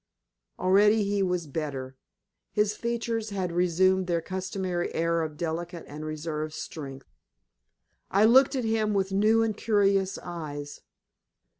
Already 0.57 1.03
he 1.03 1.21
was 1.21 1.45
better. 1.45 1.95
His 2.51 2.75
features 2.75 3.29
had 3.29 3.51
reassumed 3.51 4.07
their 4.07 4.19
customary 4.19 4.91
air 4.95 5.21
of 5.21 5.37
delicate 5.37 5.85
and 5.87 6.03
reserved 6.03 6.55
strength. 6.55 7.13
I 8.09 8.25
looked 8.25 8.55
at 8.55 8.65
him 8.65 8.95
with 8.95 9.11
new 9.11 9.43
and 9.43 9.55
curious 9.55 10.17
eyes. 10.17 10.81